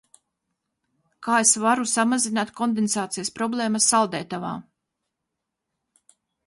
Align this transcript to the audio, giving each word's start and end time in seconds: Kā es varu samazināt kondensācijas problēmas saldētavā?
Kā 1.27 1.35
es 1.41 1.51
varu 1.65 1.85
samazināt 1.93 2.55
kondensācijas 2.63 3.33
problēmas 3.39 3.91
saldētavā? 3.95 4.59